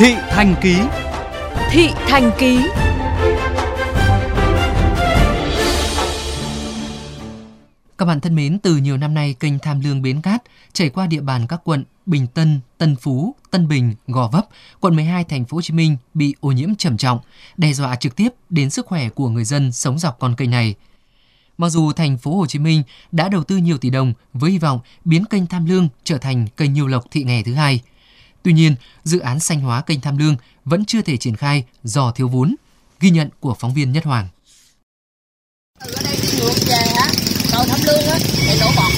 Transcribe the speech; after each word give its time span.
Thị 0.00 0.14
Thành 0.30 0.54
Ký 0.62 0.76
Thị 1.70 1.88
Thành 1.94 2.30
Ký 2.38 2.60
Các 7.98 8.04
bạn 8.04 8.20
thân 8.20 8.34
mến, 8.34 8.58
từ 8.58 8.76
nhiều 8.76 8.96
năm 8.96 9.14
nay, 9.14 9.34
kênh 9.40 9.58
Tham 9.58 9.80
Lương 9.80 10.02
Bến 10.02 10.22
Cát 10.22 10.42
chảy 10.72 10.88
qua 10.88 11.06
địa 11.06 11.20
bàn 11.20 11.46
các 11.48 11.60
quận 11.64 11.84
Bình 12.06 12.26
Tân, 12.26 12.60
Tân 12.78 12.96
Phú, 12.96 13.34
Tân 13.50 13.68
Bình, 13.68 13.94
Gò 14.06 14.28
Vấp, 14.28 14.48
quận 14.80 14.96
12 14.96 15.24
thành 15.24 15.44
phố 15.44 15.56
Hồ 15.56 15.62
Chí 15.62 15.74
Minh 15.74 15.96
bị 16.14 16.34
ô 16.40 16.52
nhiễm 16.52 16.74
trầm 16.74 16.96
trọng, 16.96 17.18
đe 17.56 17.72
dọa 17.72 17.96
trực 17.96 18.16
tiếp 18.16 18.28
đến 18.50 18.70
sức 18.70 18.86
khỏe 18.86 19.08
của 19.08 19.28
người 19.28 19.44
dân 19.44 19.72
sống 19.72 19.98
dọc 19.98 20.18
con 20.18 20.34
kênh 20.36 20.50
này. 20.50 20.74
Mặc 21.58 21.68
dù 21.68 21.92
thành 21.92 22.18
phố 22.18 22.36
Hồ 22.36 22.46
Chí 22.46 22.58
Minh 22.58 22.82
đã 23.12 23.28
đầu 23.28 23.44
tư 23.44 23.56
nhiều 23.56 23.78
tỷ 23.78 23.90
đồng 23.90 24.12
với 24.32 24.50
hy 24.50 24.58
vọng 24.58 24.80
biến 25.04 25.24
kênh 25.24 25.46
Tham 25.46 25.64
Lương 25.64 25.88
trở 26.04 26.18
thành 26.18 26.46
kênh 26.56 26.72
nhiều 26.72 26.86
lộc 26.86 27.04
thị 27.10 27.24
nghè 27.24 27.42
thứ 27.42 27.54
hai. 27.54 27.80
Tuy 28.42 28.52
nhiên, 28.52 28.74
dự 29.04 29.18
án 29.18 29.40
xanh 29.40 29.60
hóa 29.60 29.80
kênh 29.82 30.00
Tham 30.00 30.18
Lương 30.18 30.36
vẫn 30.64 30.84
chưa 30.84 31.02
thể 31.02 31.16
triển 31.16 31.36
khai 31.36 31.64
do 31.84 32.12
thiếu 32.12 32.28
vốn. 32.28 32.54
Ghi 33.00 33.10
nhận 33.10 33.28
của 33.40 33.54
phóng 33.54 33.74
viên 33.74 33.92
Nhất 33.92 34.04
Hoàng. 34.04 34.28
ở 35.80 36.02
đây 36.04 36.16
đi 36.22 36.28
ngược 36.38 36.54
về 36.66 36.84
á 36.96 37.08
cầu 37.52 37.64
thăm 37.68 37.80
lương 37.86 38.06
á 38.06 38.18
thì 38.22 38.60
đổ 38.60 38.66
bọt. 38.76 38.92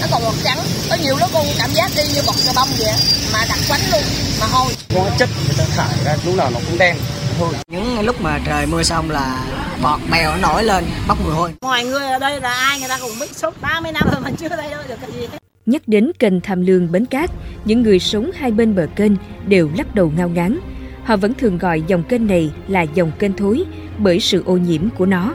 Nó 0.00 0.06
còn 0.10 0.22
bọt 0.22 0.34
trắng. 0.44 0.58
Có 0.90 0.96
nhiều 1.02 1.16
lúc 1.16 1.30
con 1.32 1.46
cảm 1.58 1.70
giác 1.70 1.90
đi 1.96 2.02
như 2.14 2.22
bọt 2.26 2.36
cà 2.46 2.52
bông 2.56 2.68
vậy 2.78 2.94
mà 3.32 3.46
đặc 3.48 3.58
quánh 3.68 3.80
luôn 3.90 4.02
mà 4.40 4.46
hôi. 4.46 4.72
Hóa 4.94 5.16
chất 5.18 5.28
người 5.46 5.54
ta 5.58 5.64
thải 5.64 6.04
ra 6.04 6.16
lúc 6.24 6.34
nào 6.34 6.50
nó 6.50 6.60
cũng 6.66 6.78
đen 6.78 6.96
thôi 7.38 7.54
những 7.68 8.00
lúc 8.00 8.20
mà 8.20 8.40
trời 8.46 8.66
mưa 8.66 8.82
xong 8.82 9.10
là 9.10 9.46
bọt 9.82 10.00
bèo 10.10 10.30
nó 10.30 10.36
nổi 10.36 10.64
lên 10.64 10.84
bốc 11.08 11.18
mùi 11.24 11.34
hôi. 11.34 11.54
Mọi 11.60 11.84
người 11.84 12.06
ở 12.06 12.18
đây 12.18 12.40
là 12.40 12.54
ai 12.54 12.80
người 12.80 12.88
ta 12.88 12.98
cũng 13.00 13.18
biết 13.20 13.36
suốt 13.36 13.60
30 13.60 13.92
năm 13.92 14.08
rồi 14.12 14.20
mà 14.20 14.30
chưa 14.38 14.48
đổi 14.48 14.88
được 14.88 14.96
cái 15.00 15.10
gì 15.12 15.20
hết 15.20 15.38
Nhắc 15.68 15.82
đến 15.86 16.10
kênh 16.18 16.40
Tham 16.40 16.66
Lương 16.66 16.92
Bến 16.92 17.06
Cát, 17.06 17.30
những 17.64 17.82
người 17.82 17.98
sống 17.98 18.30
hai 18.34 18.50
bên 18.50 18.74
bờ 18.74 18.86
kênh 18.96 19.12
đều 19.48 19.70
lắc 19.76 19.94
đầu 19.94 20.12
ngao 20.16 20.28
ngán. 20.28 20.58
Họ 21.04 21.16
vẫn 21.16 21.34
thường 21.34 21.58
gọi 21.58 21.82
dòng 21.86 22.02
kênh 22.02 22.26
này 22.26 22.50
là 22.68 22.82
dòng 22.82 23.12
kênh 23.18 23.32
thối 23.32 23.64
bởi 23.98 24.20
sự 24.20 24.42
ô 24.46 24.56
nhiễm 24.56 24.82
của 24.98 25.06
nó. 25.06 25.34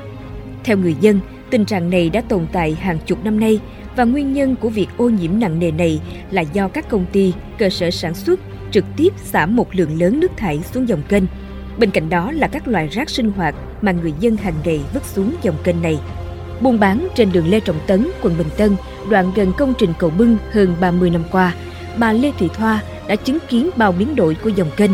Theo 0.64 0.78
người 0.78 0.96
dân, 1.02 1.20
tình 1.50 1.66
trạng 1.66 1.90
này 1.90 2.10
đã 2.10 2.22
tồn 2.22 2.48
tại 2.52 2.74
hàng 2.74 2.98
chục 3.06 3.24
năm 3.24 3.40
nay 3.40 3.60
và 3.96 4.04
nguyên 4.04 4.34
nhân 4.34 4.56
của 4.56 4.70
việc 4.70 4.88
ô 4.98 5.10
nhiễm 5.10 5.40
nặng 5.40 5.60
nề 5.60 5.72
này 5.72 6.02
là 6.32 6.42
do 6.42 6.68
các 6.68 6.90
công 6.90 7.06
ty, 7.12 7.34
cơ 7.58 7.70
sở 7.70 7.92
sản 7.92 8.14
xuất 8.14 8.40
trực 8.72 8.86
tiếp 8.98 9.14
xả 9.18 9.46
một 9.46 9.76
lượng 9.76 10.00
lớn 10.00 10.20
nước 10.20 10.32
thải 10.38 10.60
xuống 10.74 10.88
dòng 10.88 11.02
kênh. 11.10 11.24
Bên 11.78 11.92
cạnh 11.92 12.10
đó 12.10 12.32
là 12.32 12.48
các 12.48 12.68
loại 12.68 12.88
rác 12.88 13.10
sinh 13.10 13.32
hoạt 13.32 13.56
mà 13.82 13.92
người 13.92 14.14
dân 14.20 14.36
hàng 14.36 14.56
ngày 14.66 14.80
vứt 14.94 15.06
xuống 15.06 15.34
dòng 15.42 15.58
kênh 15.64 15.82
này. 15.82 16.00
Buôn 16.64 16.80
bán 16.80 17.08
trên 17.16 17.32
đường 17.32 17.48
Lê 17.48 17.60
Trọng 17.60 17.80
Tấn, 17.88 18.12
quận 18.22 18.38
Bình 18.38 18.50
Tân, 18.58 18.76
đoạn 19.10 19.32
gần 19.36 19.54
công 19.58 19.74
trình 19.78 19.94
cầu 20.00 20.10
bưng 20.10 20.38
hơn 20.52 20.76
30 20.80 21.10
năm 21.10 21.24
qua, 21.32 21.54
bà 21.98 22.14
Lê 22.14 22.32
Thị 22.40 22.50
Thoa 22.58 22.80
đã 23.08 23.16
chứng 23.16 23.38
kiến 23.50 23.70
bao 23.76 23.92
biến 23.92 24.16
đổi 24.16 24.36
của 24.44 24.50
dòng 24.50 24.72
kênh. 24.78 24.92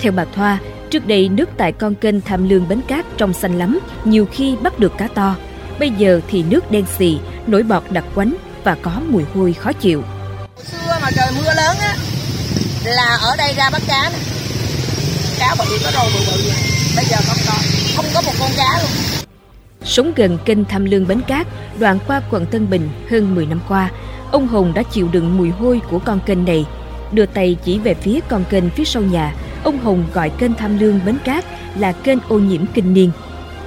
Theo 0.00 0.12
bà 0.12 0.24
Thoa, 0.24 0.58
trước 0.90 1.06
đây 1.06 1.28
nước 1.28 1.48
tại 1.56 1.72
con 1.72 1.94
kênh 1.94 2.20
Tham 2.20 2.48
Lương 2.48 2.68
Bến 2.68 2.80
Cát 2.88 3.06
trong 3.16 3.32
xanh 3.32 3.58
lắm, 3.58 3.78
nhiều 4.04 4.26
khi 4.32 4.56
bắt 4.56 4.78
được 4.78 4.92
cá 4.98 5.08
to. 5.08 5.36
Bây 5.78 5.90
giờ 5.90 6.20
thì 6.28 6.42
nước 6.42 6.70
đen 6.70 6.84
xì, 6.98 7.18
nổi 7.46 7.62
bọt 7.62 7.82
đặc 7.90 8.04
quánh 8.14 8.34
và 8.64 8.76
có 8.82 9.00
mùi 9.08 9.24
hôi 9.34 9.52
khó 9.52 9.72
chịu. 9.72 10.02
Xưa 10.64 10.98
mà 11.02 11.10
trời 11.16 11.32
mưa 11.36 11.54
lớn 11.56 11.76
á 11.80 11.96
là 12.84 13.18
ở 13.22 13.36
đây 13.36 13.54
ra 13.56 13.70
bắt 13.70 13.82
cá 13.88 14.10
nè 14.12 14.18
cá 15.38 15.54
bự 15.58 15.78
có 15.84 15.90
đồ 15.94 16.04
bự 16.14 16.20
bự 16.26 16.42
vậy 16.44 16.56
bây 16.96 17.04
giờ 17.04 17.16
không 17.26 17.38
có 17.46 17.54
không 17.96 18.06
có 18.14 18.20
một 18.20 18.32
con 18.40 18.50
cá 18.56 18.78
luôn 18.82 18.90
Sống 19.88 20.12
gần 20.16 20.38
kênh 20.44 20.64
Tham 20.64 20.84
Lương 20.84 21.06
Bến 21.06 21.20
Cát, 21.26 21.46
đoạn 21.78 21.98
qua 22.06 22.22
quận 22.30 22.46
Tân 22.46 22.70
Bình 22.70 22.88
hơn 23.10 23.34
10 23.34 23.46
năm 23.46 23.60
qua, 23.68 23.90
ông 24.32 24.48
Hùng 24.48 24.72
đã 24.74 24.82
chịu 24.82 25.08
đựng 25.12 25.38
mùi 25.38 25.50
hôi 25.50 25.80
của 25.90 25.98
con 25.98 26.20
kênh 26.26 26.44
này. 26.44 26.66
Đưa 27.12 27.26
tay 27.26 27.56
chỉ 27.64 27.78
về 27.78 27.94
phía 27.94 28.20
con 28.28 28.44
kênh 28.50 28.70
phía 28.70 28.84
sau 28.84 29.02
nhà, 29.02 29.34
ông 29.64 29.78
Hùng 29.78 30.04
gọi 30.14 30.30
kênh 30.30 30.54
Tham 30.54 30.78
Lương 30.78 31.00
Bến 31.06 31.18
Cát 31.24 31.44
là 31.78 31.92
kênh 31.92 32.18
ô 32.28 32.38
nhiễm 32.38 32.66
kinh 32.74 32.94
niên. 32.94 33.10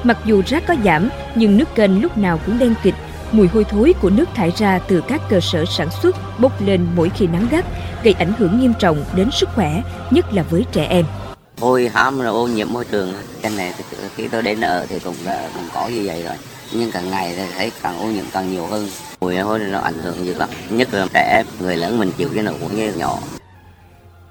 Mặc 0.04 0.18
dù 0.26 0.42
rác 0.46 0.64
có 0.68 0.76
giảm, 0.84 1.10
nhưng 1.36 1.58
nước 1.58 1.76
kênh 1.76 2.02
lúc 2.02 2.18
nào 2.18 2.40
cũng 2.46 2.60
đen 2.60 2.74
kịt, 2.84 2.94
mùi 3.32 3.48
hôi 3.48 3.64
thối 3.64 3.94
của 4.02 4.10
nước 4.10 4.30
thải 4.36 4.52
ra 4.58 4.80
từ 4.88 5.02
các 5.08 5.22
cơ 5.30 5.40
sở 5.40 5.66
sản 5.66 5.88
xuất 6.02 6.16
bốc 6.40 6.62
lên 6.62 6.88
mỗi 6.96 7.10
khi 7.10 7.28
nắng 7.28 7.48
gắt, 7.52 7.66
gây 8.04 8.14
ảnh 8.14 8.34
hưởng 8.38 8.60
nghiêm 8.60 8.74
trọng 8.80 9.04
đến 9.16 9.30
sức 9.32 9.50
khỏe, 9.56 9.84
nhất 10.12 10.34
là 10.34 10.44
với 10.44 10.66
trẻ 10.72 10.86
em 10.86 11.06
hôi 11.62 11.90
hám 11.94 12.20
là 12.20 12.30
ô 12.30 12.48
nhiễm 12.48 12.68
môi 12.72 12.86
trường. 12.86 13.14
Trên 13.44 13.58
này 13.58 13.74
thì 13.78 13.84
khi 14.16 14.28
tôi 14.28 14.42
đến 14.42 14.62
ở 14.62 14.86
thì 14.90 15.00
cũng 15.00 15.16
đã 15.26 15.50
cũng 15.54 15.64
có 15.74 15.88
như 15.88 16.02
vậy 16.06 16.24
rồi. 16.24 16.36
Nhưng 16.74 16.92
càng 16.92 17.10
ngày 17.10 17.34
thì 17.36 17.44
thấy 17.58 17.72
càng 17.82 18.00
ô 18.00 18.06
nhiễm 18.06 18.26
càng 18.34 18.52
nhiều 18.52 18.66
hơn. 18.66 18.88
Mùi 19.22 19.38
hôi 19.38 19.60
nó 19.60 19.80
ảnh 19.80 19.98
hưởng 20.04 20.24
nhiều 20.24 20.34
lắm. 20.38 20.50
Nhất 20.70 20.94
là 20.94 21.08
trẻ 21.14 21.44
người 21.60 21.76
lớn 21.76 22.00
mình 22.00 22.12
chịu 22.18 22.30
cái 22.34 22.44
nỗi 22.44 22.54
cũng 22.62 22.76
như 22.76 22.94
nhỏ. 22.94 23.20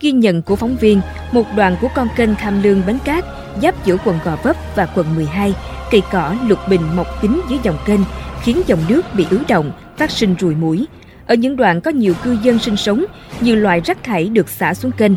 Ghi 0.00 0.12
nhận 0.12 0.42
của 0.42 0.56
phóng 0.56 0.76
viên, 0.76 1.00
một 1.32 1.46
đoạn 1.56 1.76
của 1.80 1.88
con 1.94 2.08
kênh 2.16 2.34
Tham 2.34 2.62
Lương 2.62 2.82
Bến 2.86 2.98
Cát 3.04 3.24
giáp 3.62 3.86
giữa 3.86 3.96
quận 4.04 4.18
Gò 4.24 4.36
Vấp 4.42 4.56
và 4.76 4.86
quận 4.86 5.14
12, 5.14 5.54
cây 5.90 6.02
cỏ 6.12 6.34
lục 6.46 6.58
bình 6.68 6.96
mọc 6.96 7.22
kín 7.22 7.40
dưới 7.50 7.58
dòng 7.62 7.78
kênh, 7.86 8.00
khiến 8.42 8.62
dòng 8.66 8.80
nước 8.88 9.02
bị 9.14 9.26
ứ 9.30 9.40
động, 9.48 9.72
phát 9.96 10.10
sinh 10.10 10.34
ruồi 10.38 10.54
mũi. 10.54 10.86
Ở 11.26 11.34
những 11.34 11.56
đoạn 11.56 11.80
có 11.80 11.90
nhiều 11.90 12.14
cư 12.24 12.36
dân 12.42 12.58
sinh 12.58 12.76
sống, 12.76 13.04
nhiều 13.40 13.56
loại 13.56 13.80
rác 13.84 14.04
thải 14.04 14.28
được 14.28 14.48
xả 14.48 14.74
xuống 14.74 14.92
kênh. 14.92 15.12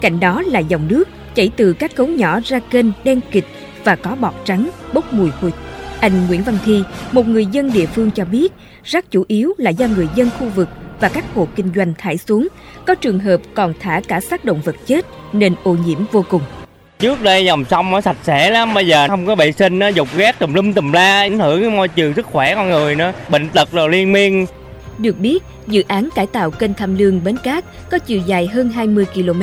Cạnh 0.00 0.20
đó 0.20 0.42
là 0.46 0.58
dòng 0.58 0.88
nước 0.88 1.08
chảy 1.34 1.50
từ 1.56 1.72
các 1.72 1.96
cống 1.96 2.16
nhỏ 2.16 2.40
ra 2.44 2.58
kênh 2.70 2.86
đen 3.04 3.20
kịch 3.30 3.46
và 3.84 3.96
có 3.96 4.16
bọt 4.20 4.34
trắng 4.44 4.70
bốc 4.92 5.12
mùi 5.12 5.30
hôi. 5.40 5.52
Anh 6.00 6.26
Nguyễn 6.28 6.42
Văn 6.42 6.58
Thi, 6.64 6.82
một 7.12 7.28
người 7.28 7.46
dân 7.46 7.72
địa 7.72 7.86
phương 7.86 8.10
cho 8.10 8.24
biết, 8.24 8.52
rác 8.84 9.10
chủ 9.10 9.24
yếu 9.28 9.52
là 9.58 9.70
do 9.70 9.86
người 9.86 10.08
dân 10.14 10.30
khu 10.38 10.48
vực 10.48 10.68
và 11.00 11.08
các 11.08 11.24
hộ 11.34 11.48
kinh 11.56 11.72
doanh 11.76 11.94
thải 11.98 12.16
xuống. 12.16 12.48
Có 12.86 12.94
trường 12.94 13.20
hợp 13.20 13.40
còn 13.54 13.74
thả 13.80 14.00
cả 14.08 14.20
xác 14.20 14.44
động 14.44 14.60
vật 14.64 14.76
chết 14.86 15.06
nên 15.32 15.54
ô 15.62 15.76
nhiễm 15.86 15.98
vô 16.12 16.24
cùng. 16.28 16.42
trước 16.98 17.22
đây 17.22 17.44
dòng 17.44 17.64
sông 17.64 17.90
nó 17.90 18.00
sạch 18.00 18.16
sẽ 18.22 18.50
lắm 18.50 18.74
bây 18.74 18.86
giờ 18.86 19.08
không 19.08 19.26
có 19.26 19.34
vệ 19.34 19.52
sinh 19.52 19.78
nó 19.78 19.88
dục 19.88 20.08
ghét 20.16 20.38
tùm 20.38 20.54
lum 20.54 20.72
tùm 20.72 20.92
la 20.92 21.20
ảnh 21.20 21.38
hưởng 21.38 21.60
cái 21.60 21.70
môi 21.70 21.88
trường 21.88 22.14
sức 22.14 22.26
khỏe 22.26 22.54
con 22.54 22.70
người 22.70 22.94
nữa 22.94 23.12
bệnh 23.28 23.48
tật 23.48 23.72
rồi 23.72 23.88
liên 23.88 24.12
miên 24.12 24.46
được 24.98 25.18
biết, 25.18 25.42
dự 25.66 25.82
án 25.88 26.08
cải 26.14 26.26
tạo 26.26 26.50
kênh 26.50 26.74
Tham 26.74 26.98
Lương 26.98 27.24
Bến 27.24 27.36
Cát 27.36 27.64
có 27.90 27.98
chiều 27.98 28.20
dài 28.26 28.46
hơn 28.46 28.68
20 28.68 29.06
km, 29.14 29.42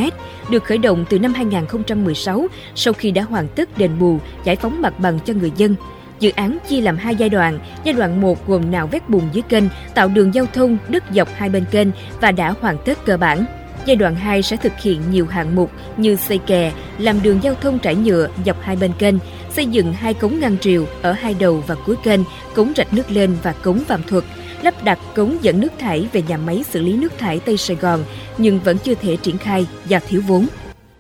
được 0.50 0.64
khởi 0.64 0.78
động 0.78 1.06
từ 1.10 1.20
năm 1.20 1.34
2016 1.34 2.48
sau 2.76 2.94
khi 2.94 3.12
đã 3.12 3.24
hoàn 3.24 3.48
tất 3.48 3.78
đền 3.78 4.00
bù, 4.00 4.20
giải 4.44 4.56
phóng 4.56 4.82
mặt 4.82 5.00
bằng 5.00 5.20
cho 5.26 5.34
người 5.34 5.52
dân. 5.58 5.76
Dự 6.20 6.32
án 6.36 6.58
chia 6.70 6.82
làm 6.82 6.98
hai 6.98 7.16
giai 7.16 7.30
đoạn. 7.30 7.60
Giai 7.84 7.94
đoạn 7.94 8.22
1 8.22 8.48
gồm 8.48 8.72
nạo 8.72 8.88
vét 8.88 9.10
bùn 9.10 9.24
dưới 9.34 9.42
kênh, 9.50 9.64
tạo 9.94 10.08
đường 10.08 10.34
giao 10.34 10.46
thông 10.54 10.78
đất 10.90 11.04
dọc 11.14 11.30
hai 11.36 11.50
bên 11.50 11.66
kênh 11.72 11.88
và 12.22 12.32
đã 12.32 12.54
hoàn 12.62 12.78
tất 12.86 13.06
cơ 13.06 13.18
bản. 13.18 13.46
Giai 13.86 13.96
đoạn 13.96 14.16
2 14.16 14.42
sẽ 14.42 14.58
thực 14.58 14.80
hiện 14.82 15.02
nhiều 15.12 15.26
hạng 15.26 15.56
mục 15.56 15.72
như 15.98 16.16
xây 16.16 16.38
kè, 16.38 16.72
làm 16.98 17.22
đường 17.24 17.40
giao 17.44 17.56
thông 17.62 17.80
trải 17.80 17.96
nhựa 17.96 18.28
dọc 18.46 18.62
hai 18.62 18.76
bên 18.76 18.92
kênh, 18.98 19.16
xây 19.50 19.66
dựng 19.66 19.94
hai 19.94 20.14
cống 20.14 20.40
ngăn 20.40 20.58
triều 20.58 20.86
ở 21.02 21.12
hai 21.12 21.36
đầu 21.40 21.64
và 21.68 21.76
cuối 21.86 21.96
kênh, 22.04 22.20
cống 22.54 22.74
rạch 22.78 22.94
nước 22.94 23.12
lên 23.12 23.38
và 23.44 23.52
cống 23.52 23.80
Vàm 23.88 24.04
Thuật, 24.04 24.24
lắp 24.64 24.84
đặt 24.84 25.00
cống 25.16 25.38
dẫn 25.42 25.60
nước 25.60 25.72
thải 25.80 26.08
về 26.14 26.22
nhà 26.22 26.38
máy 26.38 26.64
xử 26.70 26.82
lý 26.82 26.94
nước 26.94 27.18
thải 27.18 27.40
Tây 27.40 27.58
Sài 27.58 27.78
Gòn 27.78 28.04
nhưng 28.38 28.60
vẫn 28.60 28.78
chưa 28.78 28.96
thể 28.96 29.16
triển 29.16 29.38
khai 29.38 29.68
do 29.86 30.00
thiếu 30.08 30.22
vốn. 30.28 30.48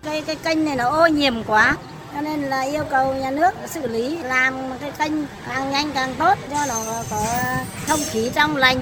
cái 0.03 0.21
cái 0.21 0.35
kênh 0.35 0.65
này 0.65 0.75
nó 0.75 0.89
ô 0.89 1.07
nhiễm 1.07 1.43
quá 1.43 1.77
cho 2.13 2.21
nên 2.21 2.41
là 2.41 2.61
yêu 2.61 2.83
cầu 2.89 3.13
nhà 3.13 3.31
nước 3.31 3.51
xử 3.67 3.87
lý 3.87 4.17
làm 4.17 4.53
cái 4.81 4.91
kênh 4.99 5.11
càng 5.47 5.71
nhanh 5.71 5.91
càng 5.93 6.13
tốt 6.17 6.37
cho 6.51 6.65
nó 6.67 7.03
có 7.09 7.25
không 7.87 7.99
khí 8.11 8.29
trong 8.35 8.55
lành 8.55 8.77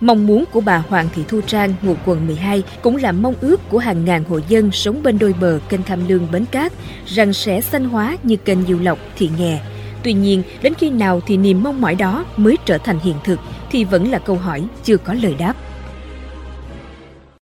Mong 0.00 0.26
muốn 0.26 0.44
của 0.52 0.60
bà 0.60 0.82
Hoàng 0.88 1.08
Thị 1.14 1.22
Thu 1.28 1.40
Trang, 1.40 1.74
ngụ 1.82 1.94
quận 2.06 2.26
12 2.26 2.62
cũng 2.82 2.96
là 2.96 3.12
mong 3.12 3.34
ước 3.40 3.68
của 3.68 3.78
hàng 3.78 4.04
ngàn 4.04 4.24
hộ 4.24 4.40
dân 4.48 4.72
sống 4.72 5.02
bên 5.02 5.18
đôi 5.18 5.34
bờ 5.40 5.58
kênh 5.68 5.82
Tham 5.82 6.08
Lương 6.08 6.30
Bến 6.32 6.44
Cát 6.50 6.72
rằng 7.06 7.32
sẽ 7.32 7.60
xanh 7.60 7.84
hóa 7.84 8.16
như 8.22 8.36
kênh 8.36 8.66
Diệu 8.66 8.78
Lộc, 8.78 8.98
Thị 9.16 9.30
Nghè. 9.38 9.60
Tuy 10.02 10.12
nhiên, 10.12 10.42
đến 10.62 10.74
khi 10.74 10.90
nào 10.90 11.20
thì 11.26 11.36
niềm 11.36 11.62
mong 11.62 11.80
mỏi 11.80 11.94
đó 11.94 12.24
mới 12.36 12.56
trở 12.64 12.78
thành 12.78 12.98
hiện 12.98 13.14
thực 13.24 13.40
thì 13.76 13.84
vẫn 13.84 14.10
là 14.10 14.18
câu 14.18 14.36
hỏi 14.36 14.66
chưa 14.84 14.96
có 14.96 15.14
lời 15.14 15.34
đáp. 15.38 15.54